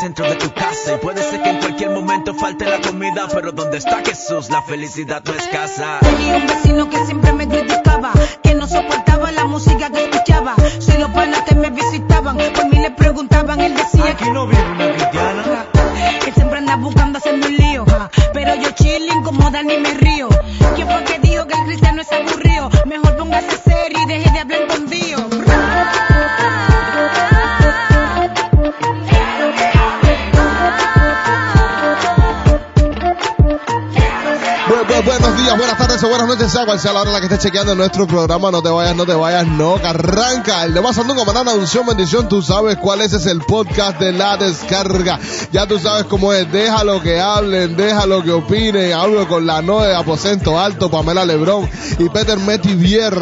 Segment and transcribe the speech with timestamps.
[0.00, 0.94] centro de tu casa.
[0.94, 4.62] Y puede ser que en cualquier momento falte la comida, pero donde está Jesús, la
[4.62, 5.98] felicidad no escasa.
[6.00, 7.39] Tenía un vecino que siempre me
[36.30, 38.06] tardes o buenas noches, sea cual sea la hora en la que estés chequeando nuestro
[38.06, 38.50] programa.
[38.50, 40.64] No te vayas, no te vayas, no, que arranca.
[40.64, 42.28] El de más nunca manana, unción, bendición.
[42.28, 45.18] Tú sabes cuál es, es el podcast de la descarga.
[45.52, 46.50] Ya tú sabes cómo es.
[46.52, 48.92] Déjalo que hablen, déjalo que opinen.
[48.92, 51.68] Hablo con la no de Aposento Alto, Pamela Lebrón
[51.98, 53.14] y Peter Metivier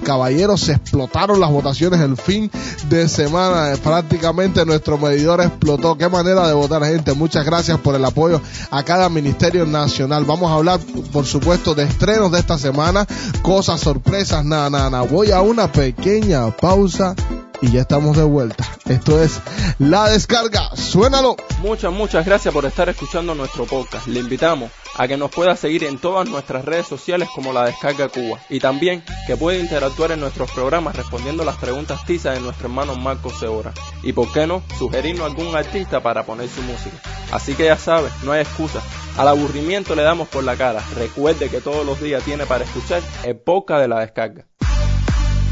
[0.58, 2.50] Se explotaron las votaciones el fin
[2.90, 3.74] de semana.
[3.84, 5.98] Prácticamente nuestro medidor explotó.
[5.98, 7.14] Qué manera de votar, gente.
[7.14, 8.42] Muchas gracias por el apoyo
[8.72, 10.26] a cada ministerio nacional.
[10.26, 10.80] Vamos a hablar,
[11.12, 13.06] por supuesto, de estrenos de esta semana,
[13.42, 15.02] cosas, sorpresas, nada, nada.
[15.02, 17.16] Voy a una pequeña pausa
[17.62, 18.66] y ya estamos de vuelta.
[18.86, 19.42] Esto es
[19.80, 20.76] La Descarga.
[20.76, 21.36] Suénalo.
[21.62, 24.08] Muchas, muchas gracias por estar escuchando nuestro podcast.
[24.08, 28.10] Le invitamos a que nos pueda seguir en todas nuestras redes sociales como la Descarga
[28.10, 32.68] Cuba y también que puede interactuar en nuestros programas respondiendo las preguntas tizas de nuestro
[32.68, 36.98] hermano Marco Seora y por qué no sugerirnos algún artista para poner su música.
[37.32, 38.82] Así que ya sabes, no hay excusa.
[39.18, 40.84] Al aburrimiento le damos por la cara.
[40.96, 44.49] Recuerde que todos los días tiene para escuchar el podcast de la Descarga.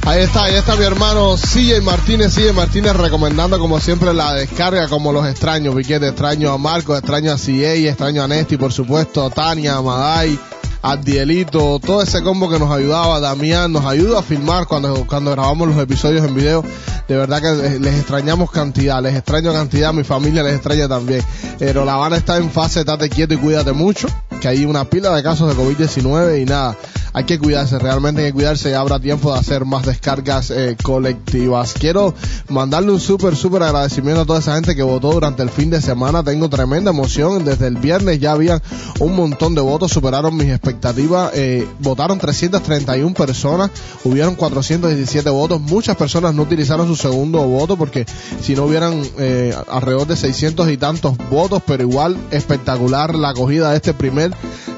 [0.08, 4.88] Ahí está, ahí está mi hermano CJ Martínez, CJ Martínez recomendando como siempre la descarga
[4.88, 9.26] como los extraños, Piquete, extraño a Marco, extraño a CJ, extraño a Nesti, por supuesto,
[9.26, 10.40] a Tania, a Maday,
[10.82, 15.32] a Dielito, todo ese combo que nos ayudaba, Damián, nos ayuda a filmar cuando, cuando
[15.32, 16.64] grabamos los episodios en video,
[17.06, 21.22] de verdad que les extrañamos cantidad, les extraño cantidad, mi familia les extraña también,
[21.60, 24.08] pero La Habana está en fase, estate quieto y cuídate mucho,
[24.40, 26.76] que hay una pila de casos de COVID-19 y nada,
[27.18, 30.78] hay que cuidarse, realmente hay que cuidarse y habrá tiempo de hacer más descargas eh,
[30.84, 31.74] colectivas.
[31.74, 32.14] Quiero
[32.48, 35.82] mandarle un súper, súper agradecimiento a toda esa gente que votó durante el fin de
[35.82, 36.24] semana.
[36.24, 37.44] Tengo tremenda emoción.
[37.44, 38.62] Desde el viernes ya habían
[39.00, 41.32] un montón de votos, superaron mis expectativas.
[41.34, 43.72] Eh, votaron 331 personas,
[44.04, 45.60] hubieron 417 votos.
[45.60, 48.06] Muchas personas no utilizaron su segundo voto porque
[48.44, 53.72] si no hubieran eh, alrededor de 600 y tantos votos, pero igual espectacular la acogida
[53.72, 54.27] de este primer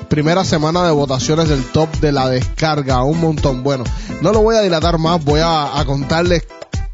[0.09, 3.63] primera semana de votaciones del top de la descarga, un montón.
[3.63, 3.83] Bueno,
[4.21, 6.43] no lo voy a dilatar más, voy a, a contarles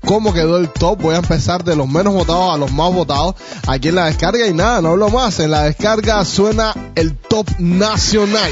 [0.05, 1.01] cómo quedó el top.
[1.01, 3.35] Voy a empezar de los menos votados a los más votados
[3.67, 5.39] aquí en la descarga y nada, no hablo más.
[5.39, 8.51] En la descarga suena el top nacional.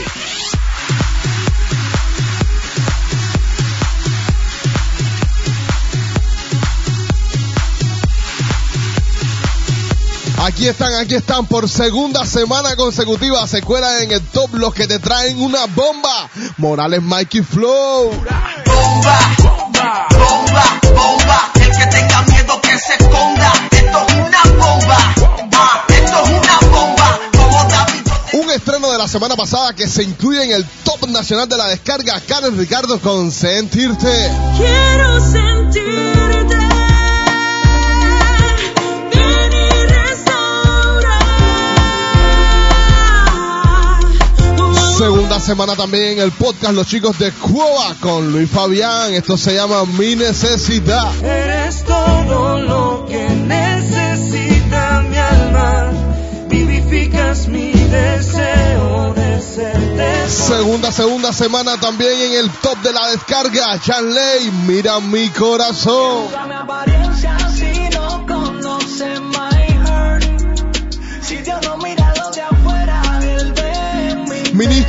[10.46, 13.48] Aquí están, aquí están por segunda semana consecutiva.
[13.48, 16.30] Se cuelan en el top los que te traen una bomba.
[16.58, 18.10] Morales, Mikey Flow.
[18.10, 21.52] bomba, bomba, bomba, bomba.
[21.56, 23.54] El que tenga miedo que se esconda.
[23.72, 24.98] Esto es una bomba,
[25.54, 27.20] ah, esto es una bomba.
[27.38, 28.02] Como David.
[28.34, 31.68] Un estreno de la semana pasada que se incluye en el top nacional de la
[31.68, 32.20] descarga.
[32.20, 34.30] Karen Ricardo con Sentirte.
[34.58, 35.53] Quiero sentirte.
[45.04, 49.14] Segunda semana también en el podcast Los Chicos de Cuba con Luis Fabián.
[49.14, 51.14] Esto se llama Mi Necesidad.
[51.22, 55.92] Eres todo lo que necesita mi alma.
[56.48, 60.30] Vivificas mi deseo de serte.
[60.30, 63.78] Segunda, segunda semana también en el top de la descarga.
[63.82, 66.30] Chanley, mira mi corazón.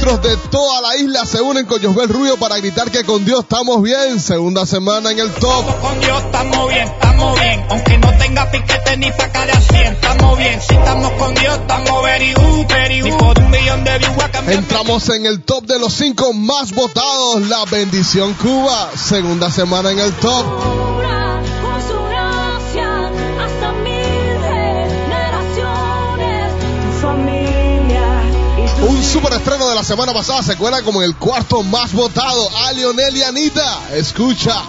[0.05, 3.83] De toda la isla se unen con Josbel Rubio para gritar que con Dios estamos
[3.83, 4.21] bien.
[4.21, 5.81] Segunda semana en el top.
[5.81, 7.65] Con Dios estamos bien, estamos estamos bien.
[7.71, 10.61] Aunque no tenga piquete ni pa' cara 100, estamos bien.
[10.61, 13.11] Si estamos con Dios, estamos very good, very good.
[13.11, 14.59] Ni por un millón de views a cambiar.
[14.59, 17.49] Entramos en el top de los cinco más votados.
[17.49, 18.91] La bendición Cuba.
[18.95, 20.45] Segunda semana en el top.
[29.05, 32.49] Un super estreno de la semana pasada se cuela como el cuarto más votado.
[32.65, 33.79] A Lionel y Anita.
[33.93, 34.63] Escucha.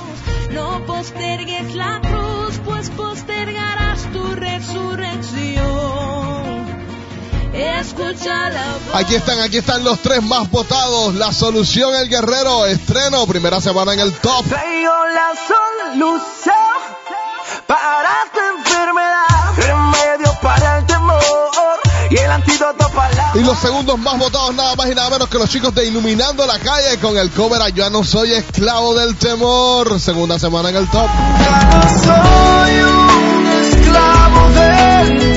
[0.52, 5.66] No postergues la cruz, pues postergarás tu resurrección.
[7.54, 8.96] Escucha la voz.
[8.96, 11.16] Aquí están, aquí están los tres más votados.
[11.16, 12.66] La solución, el guerrero.
[12.66, 14.46] Estreno, primera semana en el top.
[14.48, 16.56] Traigo la solución
[17.66, 21.80] para tu enfermedad, remedio para el temor
[22.12, 23.15] y el antídoto para.
[23.36, 26.48] Y los segundos más votados, nada más y nada menos que los chicos de Iluminando
[26.48, 30.00] la Calle con el cover a Ya no soy esclavo del temor.
[30.00, 31.08] Segunda semana en el top.
[31.40, 35.35] Ya no soy un esclavo del temor.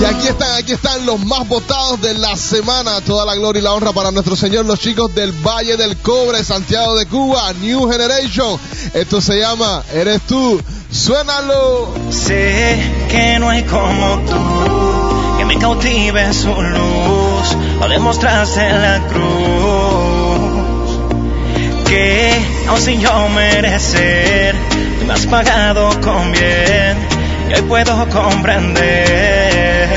[0.00, 3.00] Y aquí están, aquí están los más votados de la semana.
[3.00, 6.42] Toda la gloria y la honra para nuestro Señor, los chicos del Valle del Cobre,
[6.42, 8.58] Santiago de Cuba, New Generation.
[8.92, 10.60] Esto se llama Eres tú.
[10.90, 11.92] Suénalo.
[12.10, 19.00] Sé que no hay como tú, que me cautive su luz, lo demostraste en la
[19.08, 20.44] cruz.
[21.88, 24.54] Que aun sin yo merecer,
[25.00, 27.08] tú me has pagado con bien,
[27.48, 29.88] y hoy puedo comprender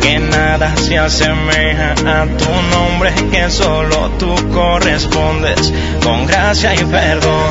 [0.00, 5.72] que nada se asemeja a tu nombre, que solo tú correspondes
[6.02, 7.50] con gracia y perdón.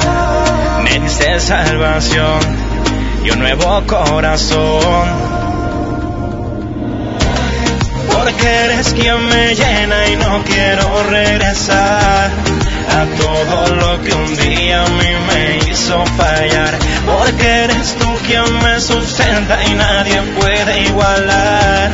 [0.84, 2.40] Me diste salvación
[3.24, 5.08] y un nuevo corazón.
[8.12, 12.32] Porque eres quien me llena y no quiero regresar
[12.90, 16.78] a todo lo que un día a mí me hizo fallar.
[17.06, 21.92] Porque eres tú quien me sustenta y nadie puede igualar.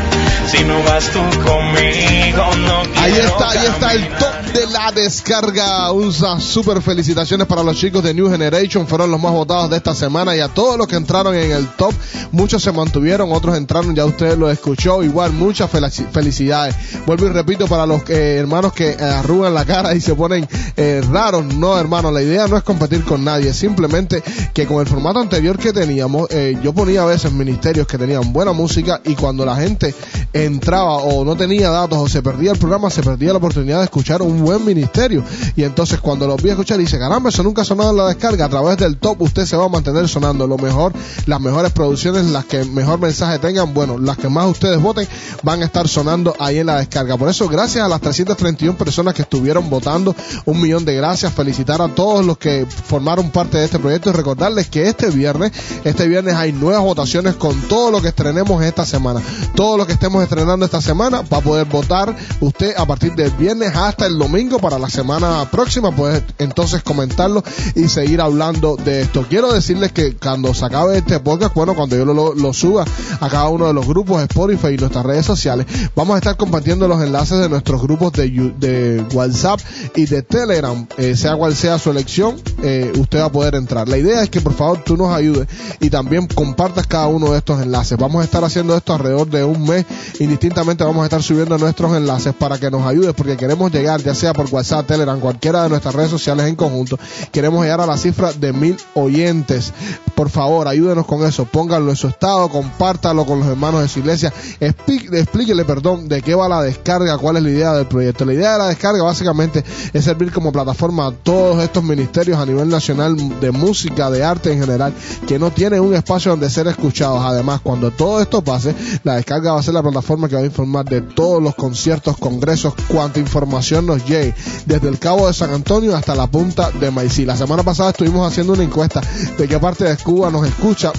[0.47, 4.19] Si no vas tú conmigo, no quiero Ahí está, ahí está el caminar.
[4.19, 5.91] top de la descarga.
[5.91, 8.87] Unas super felicitaciones para los chicos de New Generation.
[8.87, 11.67] Fueron los más votados de esta semana y a todos los que entraron en el
[11.75, 11.93] top.
[12.31, 15.03] Muchos se mantuvieron, otros entraron, ya usted lo escuchó.
[15.03, 16.75] Igual, muchas felici- felicidades.
[17.05, 20.47] Vuelvo y repito para los eh, hermanos que eh, arrugan la cara y se ponen
[20.77, 21.45] eh, raros.
[21.45, 23.53] No, hermano, la idea no es competir con nadie.
[23.53, 24.23] Simplemente
[24.53, 26.27] que con el formato anterior que teníamos,
[26.61, 29.93] yo ponía a veces ministerios que tenían buena música y cuando la gente
[30.33, 33.85] entraba o no tenía datos o se perdía el programa, se perdía la oportunidad de
[33.85, 35.23] escuchar un buen ministerio.
[35.55, 38.45] Y entonces cuando los vi escuchar, dice, caramba, eso nunca ha sonado en la descarga.
[38.45, 40.93] A través del top usted se va a mantener sonando lo mejor,
[41.25, 45.07] las mejores producciones, las que mejor mensaje tengan, bueno, las que más ustedes voten,
[45.43, 47.17] van a estar sonando ahí en la descarga.
[47.17, 50.15] Por eso, gracias a las 331 personas que estuvieron votando,
[50.45, 51.33] un millón de gracias.
[51.33, 55.51] Felicitar a todos los que formaron parte de este proyecto y recordarles que este viernes,
[55.83, 59.21] este viernes hay nuevas votaciones con todo lo que estrenemos esta semana.
[59.55, 63.31] Todo lo que estemos estrenando esta semana va a poder votar usted a partir del
[63.31, 65.91] viernes hasta el domingo para la semana próxima.
[65.91, 67.43] Puede entonces comentarlo
[67.75, 69.25] y seguir hablando de esto.
[69.27, 72.85] Quiero decirles que cuando se acabe este podcast, bueno, cuando yo lo, suba
[73.19, 76.87] a cada uno de los grupos Spotify y nuestras redes sociales, vamos a estar compartiendo
[76.87, 79.59] los enlaces de nuestros grupos de WhatsApp
[79.95, 83.89] y de Telegram, Eh, sea cual sea su elección, eh, usted va a poder entrar.
[83.89, 85.47] La idea es que por favor tú nos ayudes
[85.79, 87.97] y también compartas cada uno de estos enlaces.
[87.97, 89.85] Vamos a estar haciendo esto alrededor de un mes.
[90.19, 94.13] Indistintamente vamos a estar subiendo nuestros enlaces para que nos ayudes porque queremos llegar, ya
[94.15, 96.99] sea por WhatsApp, Telegram, cualquiera de nuestras redes sociales en conjunto.
[97.31, 99.73] Queremos llegar a la cifra de mil oyentes.
[100.15, 101.45] Por favor, ayúdenos con eso.
[101.45, 104.31] Pónganlo en su estado, compártalo con los hermanos de su iglesia.
[104.59, 108.25] Expí- explíquele, perdón, de qué va la descarga, cuál es la idea del proyecto.
[108.25, 109.63] La idea de la descarga básicamente
[109.93, 114.51] es servir como plataforma a todos estos ministerios a nivel nacional de música, de arte
[114.51, 114.93] en general,
[115.27, 117.21] que no tienen un espacio donde ser escuchados.
[117.23, 120.45] Además, cuando todo esto pase, la descarga va a ser la plataforma que va a
[120.45, 124.24] informar de todos los conciertos, congresos, cuanta información nos llegue,
[124.65, 127.25] desde el Cabo de San Antonio hasta la punta de Maicí.
[127.25, 129.01] La semana pasada estuvimos haciendo una encuesta
[129.37, 130.91] de qué parte de Cuba nos escucha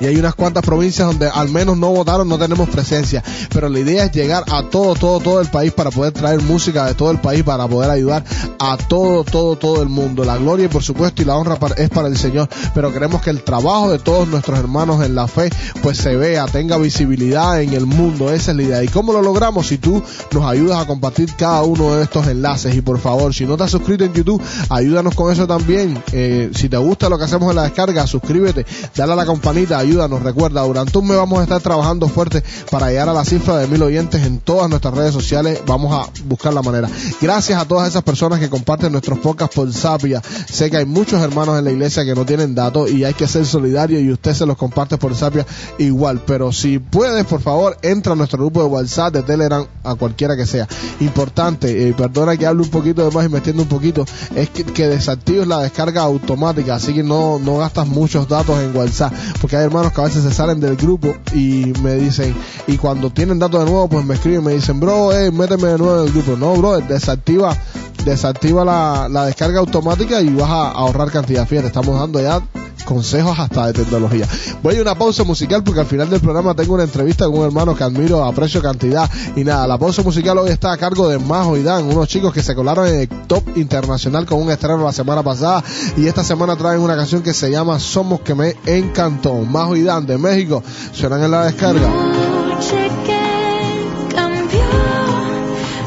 [0.00, 3.22] y hay unas cuantas provincias donde al menos no votaron, no tenemos presencia.
[3.52, 6.86] Pero la idea es llegar a todo, todo, todo el país para poder traer música
[6.86, 8.24] de todo el país, para poder ayudar
[8.58, 10.24] a todo, todo, todo el mundo.
[10.24, 12.48] La gloria por supuesto y la honra es para el Señor.
[12.74, 15.50] Pero queremos que el trabajo de todos nuestros hermanos en la fe
[15.82, 18.32] pues se vea, tenga visibilidad en el mundo.
[18.32, 18.82] Esa es la idea.
[18.82, 19.66] ¿Y cómo lo logramos?
[19.66, 20.02] Si tú
[20.32, 22.74] nos ayudas a compartir cada uno de estos enlaces.
[22.74, 26.02] Y por favor, si no te has suscrito en YouTube, ayúdanos con eso también.
[26.12, 28.64] Eh, si te gusta lo que hacemos en la descarga, suscríbete,
[28.96, 29.89] dale a la campanita, ayúdanos.
[29.90, 33.66] Recuerda, durante un mes vamos a estar trabajando fuerte para llegar a la cifra de
[33.66, 35.60] mil oyentes en todas nuestras redes sociales.
[35.66, 36.88] Vamos a buscar la manera.
[37.20, 40.22] Gracias a todas esas personas que comparten nuestros podcasts por Sapia.
[40.48, 43.26] Sé que hay muchos hermanos en la iglesia que no tienen datos y hay que
[43.26, 45.44] ser solidario y usted se los comparte por Sapia
[45.78, 46.22] igual.
[46.24, 50.36] Pero si puedes, por favor, entra a nuestro grupo de WhatsApp, de Telegram, a cualquiera
[50.36, 50.68] que sea.
[51.00, 54.04] Importante, eh, perdona que hable un poquito de más y me extiendo un poquito,
[54.36, 58.76] es que, que desactives la descarga automática, así que no, no gastas muchos datos en
[58.76, 62.34] WhatsApp, porque hay hermanos que a veces se salen del grupo y me dicen,
[62.66, 65.78] y cuando tienen datos de nuevo, pues me escriben, me dicen, bro, eh, méteme de
[65.78, 66.36] nuevo en el grupo.
[66.36, 67.56] No, bro, desactiva
[68.04, 71.46] desactiva la, la descarga automática y vas a ahorrar cantidad.
[71.46, 72.42] Fíjate, estamos dando ya
[72.84, 74.26] consejos hasta de tecnología.
[74.62, 77.44] Voy a una pausa musical porque al final del programa tengo una entrevista con un
[77.44, 79.08] hermano que admiro, aprecio cantidad.
[79.36, 82.32] Y nada, la pausa musical hoy está a cargo de Majo y Dan, unos chicos
[82.32, 85.62] que se colaron en el top internacional con un estreno la semana pasada.
[85.96, 89.34] Y esta semana traen una canción que se llama Somos que me encantó.
[89.34, 91.88] Majo y Dan de México suenan en la descarga.
[91.88, 94.60] Noche que cambió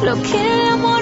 [0.04, 0.93] lo que de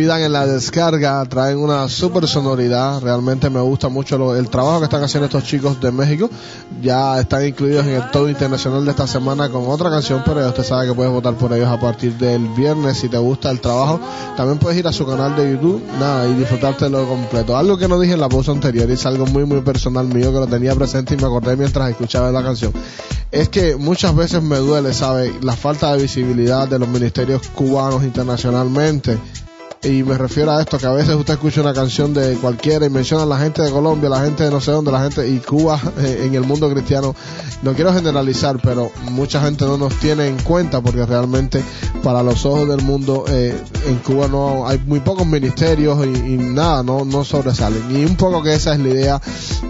[0.00, 3.02] En la descarga traen una super sonoridad.
[3.02, 6.30] Realmente me gusta mucho lo- el trabajo que están haciendo estos chicos de México.
[6.80, 10.48] Ya están incluidos en el top internacional de esta semana con otra canción, pero ya
[10.48, 13.60] usted sabe que puedes votar por ellos a partir del viernes si te gusta el
[13.60, 14.00] trabajo.
[14.38, 15.82] También puedes ir a su canal de YouTube,
[16.30, 17.54] y disfrutártelo completo.
[17.58, 20.32] Algo que no dije en la pausa anterior y es algo muy, muy personal mío
[20.32, 22.72] que lo tenía presente y me acordé mientras escuchaba la canción.
[23.30, 25.34] Es que muchas veces me duele, ¿sabe?
[25.42, 29.18] La falta de visibilidad de los ministerios cubanos internacionalmente.
[29.82, 32.90] Y me refiero a esto, que a veces usted escucha una canción de cualquiera y
[32.90, 35.38] menciona a la gente de Colombia, la gente de no sé dónde, la gente y
[35.38, 37.14] Cuba eh, en el mundo cristiano.
[37.62, 41.64] No quiero generalizar, pero mucha gente no nos tiene en cuenta porque realmente
[42.02, 46.36] para los ojos del mundo eh, en Cuba no hay muy pocos ministerios y, y
[46.36, 47.96] nada, no, no sobresalen.
[47.96, 49.22] Y un poco que esa es la idea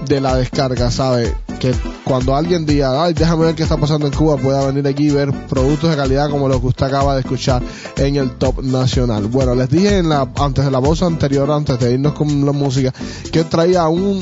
[0.06, 1.32] de la descarga, ¿sabe?
[1.60, 1.72] Que
[2.04, 5.10] cuando alguien diga, ay, déjame ver qué está pasando en Cuba, pueda venir aquí y
[5.10, 7.62] ver productos de calidad como lo que usted acaba de escuchar
[7.96, 9.26] en el top nacional.
[9.26, 12.52] Bueno, les dije en la, antes de la voz anterior, antes de irnos con la
[12.52, 12.92] música,
[13.30, 14.20] que traía un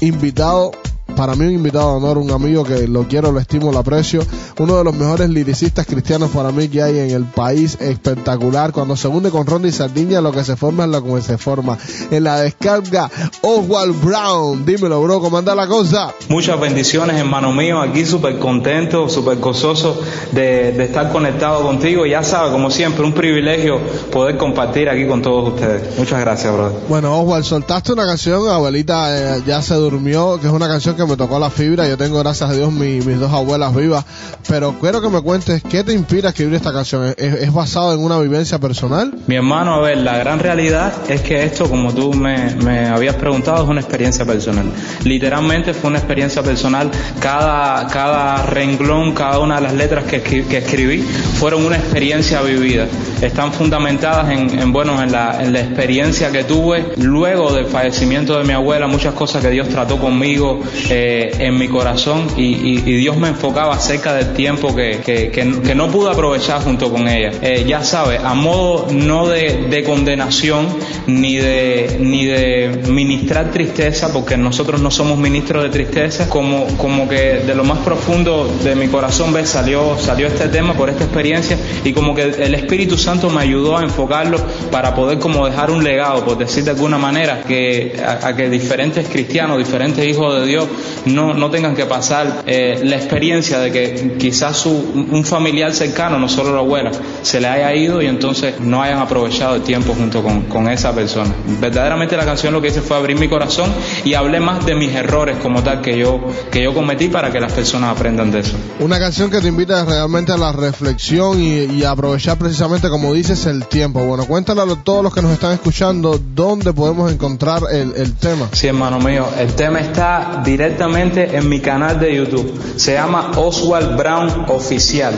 [0.00, 0.72] invitado
[1.20, 4.22] para mí un invitado de honor, un amigo que lo quiero, lo estimo, lo aprecio,
[4.58, 8.96] uno de los mejores liricistas cristianos para mí que hay en el país, espectacular, cuando
[8.96, 11.76] se une con Ronnie Sardiña lo que se forma es lo que se forma.
[12.10, 13.10] En la descarga,
[13.42, 16.14] Oswald Brown, dímelo bro, ¿cómo anda la cosa?
[16.30, 17.82] Muchas bendiciones, hermano mío.
[17.82, 20.00] Aquí súper contento, súper gozoso
[20.32, 22.06] de, de estar conectado contigo.
[22.06, 23.78] Ya sabes, como siempre, un privilegio
[24.10, 25.98] poder compartir aquí con todos ustedes.
[25.98, 26.78] Muchas gracias, brother.
[26.88, 31.09] Bueno, Oswald, soltaste una canción, abuelita eh, ya se durmió, que es una canción que
[31.10, 31.86] me tocó la fibra.
[31.88, 34.04] Yo tengo, gracias a Dios, mi- mis dos abuelas vivas.
[34.48, 37.14] Pero quiero que me cuentes, ¿qué te inspira a escribir esta canción?
[37.16, 39.12] ¿Es, es basado en una vivencia personal?
[39.26, 43.16] Mi hermano, a ver, la gran realidad es que esto, como tú me, me habías
[43.16, 44.66] preguntado, es una experiencia personal.
[45.04, 46.90] Literalmente fue una experiencia personal.
[47.20, 52.86] Cada, cada renglón, cada una de las letras que, que escribí fueron una experiencia vivida.
[53.20, 58.38] Están fundamentadas en, en, bueno, en la, en la experiencia que tuve luego del fallecimiento
[58.38, 62.42] de mi abuela, muchas cosas que Dios trató conmigo, eh, eh, en mi corazón y,
[62.44, 67.30] y- Dios me enfocaba acerca del tiempo que, que- no pude aprovechar junto con ella.
[67.40, 70.66] Eh, ya sabes, a modo no de, de condenación
[71.06, 77.08] ni de, ni de ministrar tristeza, porque nosotros no somos ministros de tristeza, como, como
[77.08, 79.48] que de lo más profundo de mi corazón ¿ves?
[79.48, 83.78] salió, salió este tema por esta experiencia y como que el Espíritu Santo me ayudó
[83.78, 84.38] a enfocarlo
[84.70, 89.08] para poder como dejar un legado, por decir de alguna manera, que a que diferentes
[89.08, 90.66] cristianos, diferentes hijos de Dios
[91.06, 96.18] no, no tengan que pasar eh, la experiencia de que quizás su, un familiar cercano,
[96.18, 96.90] no solo la abuela,
[97.22, 100.94] se le haya ido y entonces no hayan aprovechado el tiempo junto con, con esa
[100.94, 101.34] persona.
[101.60, 103.70] Verdaderamente la canción lo que hice fue abrir mi corazón
[104.04, 106.20] y hablé más de mis errores como tal que yo,
[106.50, 108.56] que yo cometí para que las personas aprendan de eso.
[108.80, 113.12] Una canción que te invita realmente a la reflexión y, y a aprovechar precisamente, como
[113.12, 114.04] dices, el tiempo.
[114.04, 118.48] Bueno, cuéntale a todos los que nos están escuchando dónde podemos encontrar el, el tema.
[118.52, 122.52] Sí, hermano mío, el tema está directamente en mi canal de YouTube.
[122.76, 125.14] Se llama Oswald Brown Oficial.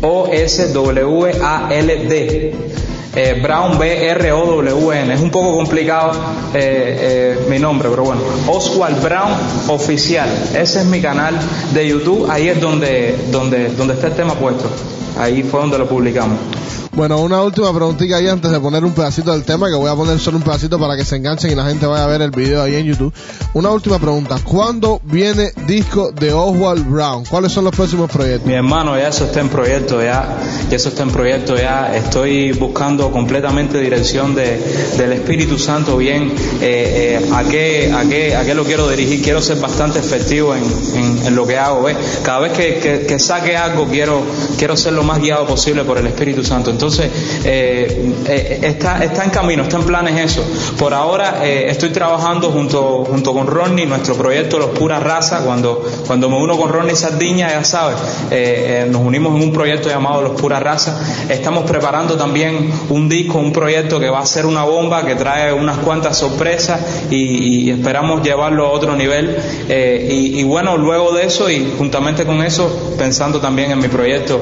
[0.00, 0.94] O-S-W-A-L-D.
[3.18, 5.14] Eh, Brown B-R-O-W-N.
[5.14, 6.12] Es un poco complicado
[6.54, 8.20] eh, eh, mi nombre, pero bueno.
[8.46, 9.32] Oswald Brown
[9.68, 10.28] Oficial.
[10.54, 11.34] Ese es mi canal
[11.74, 12.30] de YouTube.
[12.30, 14.70] Ahí es donde, donde, donde está el tema puesto.
[15.18, 16.38] Ahí fue donde lo publicamos.
[16.96, 19.94] Bueno, una última preguntita ahí antes de poner un pedacito del tema, que voy a
[19.94, 22.30] poner solo un pedacito para que se enganchen y la gente vaya a ver el
[22.30, 23.12] video ahí en YouTube.
[23.52, 24.38] Una última pregunta.
[24.42, 27.26] ¿Cuándo viene disco de Oswald Brown?
[27.26, 28.46] ¿Cuáles son los próximos proyectos?
[28.46, 30.38] Mi hermano, ya eso está en proyecto, ya,
[30.70, 34.58] ya eso está en proyecto, ya estoy buscando completamente dirección de,
[34.96, 39.22] del Espíritu Santo, bien, eh, eh, a, qué, a, qué, a qué lo quiero dirigir,
[39.22, 40.64] quiero ser bastante efectivo en,
[41.26, 41.98] en, lo que hago, ¿ves?
[42.22, 44.22] Cada vez que, que, que saque algo quiero,
[44.56, 46.70] quiero ser lo más guiado posible por el Espíritu Santo.
[46.70, 50.44] Entonces, eh, eh, está, está en camino, está en planes eso.
[50.78, 55.84] Por ahora eh, estoy trabajando junto, junto con Ronnie, nuestro proyecto Los Pura Raza, cuando,
[56.06, 57.96] cuando me uno con Ronnie Sardiña, ya sabes,
[58.88, 61.00] nos unimos en un proyecto llamado Los Pura Raza.
[61.28, 65.52] Estamos preparando también un disco, un proyecto que va a ser una bomba, que trae
[65.52, 69.36] unas cuantas sorpresas y, esperamos llevarlo a otro nivel.
[69.68, 74.40] Y, bueno, luego de eso y juntamente con eso, pensando también en mi proyecto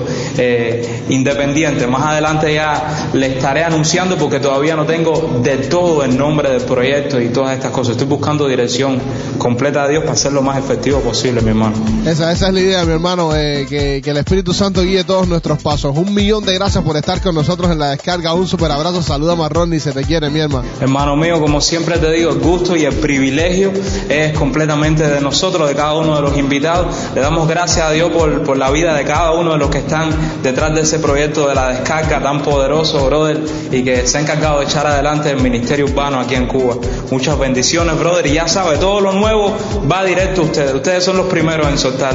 [1.09, 6.51] independiente, más adelante ya le estaré anunciando porque todavía no tengo de todo el nombre
[6.51, 7.93] del proyecto y todas estas cosas.
[7.93, 9.01] Estoy buscando dirección
[9.39, 11.77] completa de Dios para ser lo más efectivo posible, mi hermano.
[12.07, 15.29] Esa, esa es la idea, mi hermano, eh, que, que el Espíritu Santo guíe todos
[15.29, 15.97] nuestros pasos.
[15.97, 18.35] Un millón de gracias por estar con nosotros en la descarga.
[18.35, 20.69] Un super abrazo, saluda Marrón y se te quiere, mi hermano.
[20.81, 23.73] Hermano mío, como siempre te digo, el gusto y el privilegio
[24.09, 26.95] es completamente de nosotros, de cada uno de los invitados.
[27.15, 29.79] Le damos gracias a Dios por, por la vida de cada uno de los que
[29.79, 30.11] están
[30.43, 33.39] detrás de ese proyecto de la descarga tan poderoso, brother,
[33.71, 36.77] y que se ha encargado de echar adelante el ministerio urbano aquí en Cuba.
[37.11, 39.55] Muchas bendiciones, brother, y ya sabe, todo lo nuevo
[39.91, 40.75] va directo a ustedes.
[40.75, 42.15] Ustedes son los primeros en soltar,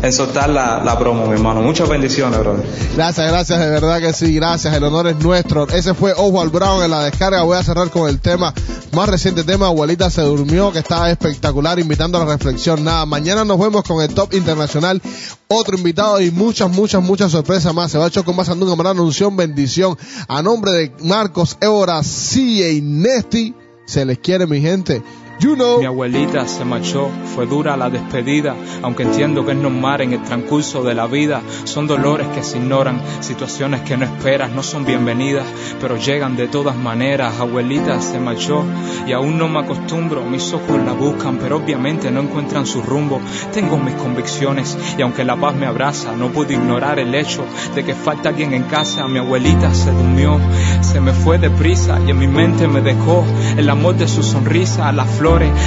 [0.00, 1.60] en soltar la, la promo, mi hermano.
[1.60, 2.64] Muchas bendiciones, brother.
[2.94, 5.66] Gracias, gracias, de verdad que sí, gracias, el honor es nuestro.
[5.68, 7.42] Ese fue Oswald Brown en la descarga.
[7.42, 8.54] Voy a cerrar con el tema,
[8.92, 12.84] más reciente tema, Abuelita se durmió, que está espectacular, invitando a la reflexión.
[12.84, 15.02] Nada, mañana nos vemos con el top internacional,
[15.48, 17.90] otro invitado y muchas, muchas, muchas sorpresas más.
[17.90, 19.96] Se va a echar con más andunga, anunción, bendición.
[20.28, 22.02] A nombre de Marcos, Évora,
[22.36, 23.54] y Nesti,
[23.86, 25.02] se les quiere, mi gente.
[25.40, 30.22] Mi abuelita se marchó, fue dura la despedida, aunque entiendo que es normal en el
[30.24, 31.42] transcurso de la vida.
[31.62, 35.46] Son dolores que se ignoran, situaciones que no esperas, no son bienvenidas,
[35.80, 37.38] pero llegan de todas maneras.
[37.38, 38.64] Abuelita se marchó
[39.06, 43.20] y aún no me acostumbro, mis ojos la buscan, pero obviamente no encuentran su rumbo.
[43.52, 47.44] Tengo mis convicciones y aunque la paz me abraza, no puedo ignorar el hecho
[47.76, 49.06] de que falta alguien en casa.
[49.06, 50.40] Mi abuelita se durmió,
[50.80, 53.24] se me fue deprisa y en mi mente me dejó
[53.56, 55.06] el amor de su sonrisa, las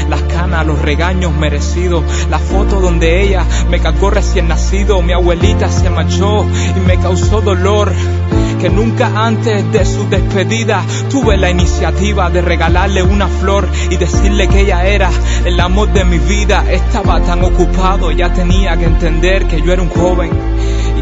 [0.10, 5.70] las canas, los regaños merecidos, la foto donde ella me cargó recién nacido, mi abuelita
[5.70, 6.46] se marchó
[6.76, 7.92] y me causó dolor
[8.60, 14.48] que nunca antes de su despedida tuve la iniciativa de regalarle una flor y decirle
[14.48, 15.10] que ella era
[15.46, 16.64] el amor de mi vida.
[16.72, 20.30] Estaba tan ocupado, ya tenía que entender que yo era un joven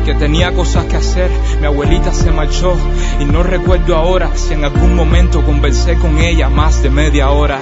[0.10, 1.30] y que tenía cosas que hacer.
[1.60, 2.76] Mi abuelita se marchó
[3.20, 7.60] y no recuerdo ahora si en algún momento conversé con ella más de media hora.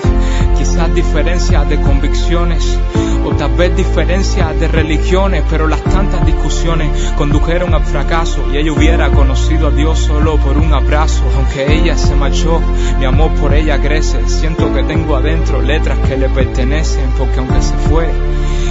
[0.57, 2.77] Quizás diferencias de convicciones
[3.25, 8.71] o tal vez diferencias de religiones, pero las tantas discusiones condujeron al fracaso y ella
[8.71, 11.23] hubiera conocido a Dios solo por un abrazo.
[11.35, 12.61] Aunque ella se marchó,
[12.99, 14.27] mi amor por ella crece.
[14.29, 18.07] Siento que tengo adentro letras que le pertenecen, porque aunque se fue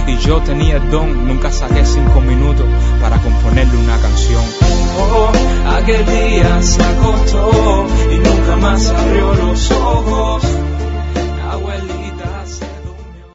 [0.07, 2.65] y yo tenía el don, nunca saqué cinco minutos
[3.01, 3.17] para
[3.75, 4.43] una canción.
[4.99, 5.31] Oh,
[5.77, 10.66] aquel día se acostó y nunca más abrió los ojos.